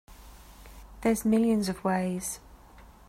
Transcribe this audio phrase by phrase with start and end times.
[1.01, 2.39] There's millions of ways.